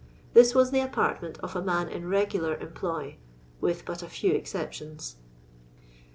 This 0.33 0.55
was 0.55 0.71
the 0.71 0.79
apartment 0.79 1.37
of 1.43 1.55
a 1.55 1.61
man 1.61 1.87
in 1.87 2.05
reguhir 2.05 2.59
employ 2.59 3.17
(with 3.59 3.85
but 3.85 4.01
a 4.01 4.09
few 4.09 4.33
excep 4.33 4.73
tions). 4.73 5.17